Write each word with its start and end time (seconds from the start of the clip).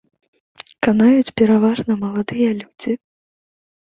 Канаюць 0.85 1.33
пераважна 1.41 1.97
маладыя 2.05 2.49
людзі. 2.61 2.91